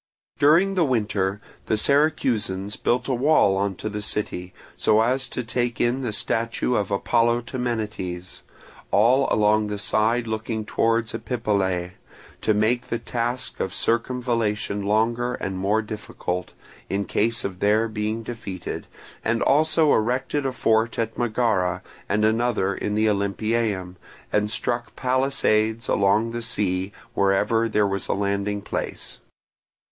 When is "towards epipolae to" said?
10.65-12.53